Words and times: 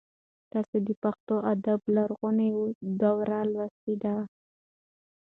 تاسو 0.51 0.75
د 0.87 0.89
پښتو 1.03 1.35
ادب 1.53 1.79
لرغونې 1.95 2.47
دوره 3.01 3.39
لوستلې 3.53 3.95
ده؟ 4.03 4.15